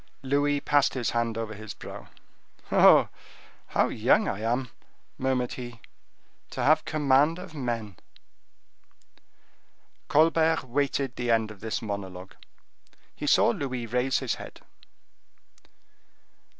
[0.23, 2.07] Louis passed his hand over his brow:
[2.71, 3.09] "Oh!
[3.67, 4.71] how young I am,"
[5.19, 5.79] murmured he,
[6.49, 7.97] "to have command of men."
[10.07, 12.33] Colbert waited the end of this monologue.
[13.15, 14.61] He saw Louis raise his head.